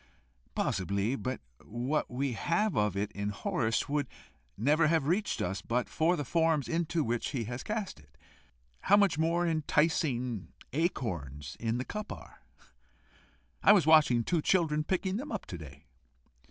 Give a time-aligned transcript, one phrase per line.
[0.55, 4.07] "Possibly; but what we have of it in Horace would
[4.57, 8.17] never have reached us but for the forms into which he has cast it.
[8.79, 12.41] How much more enticing acorns in the cup are!
[13.61, 15.85] I was watching two children picking them up to day."